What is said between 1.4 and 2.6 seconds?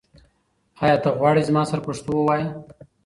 چې زما سره پښتو ووایې؟